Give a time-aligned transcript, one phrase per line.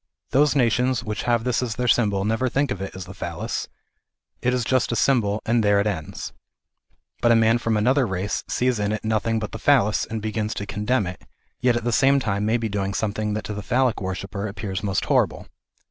[0.31, 3.67] Those nations which have this as their symbol, never think of it as the Phallas;
[4.41, 6.33] it is just a symbol, and there it ends.
[7.21, 10.55] But a man from another race sees in it nothing but the Phallas, and begins
[10.55, 11.21] to condemn it,
[11.59, 14.81] yet at the same time may be doing something that to the Phallic worshipper appears
[14.81, 15.45] most horrible.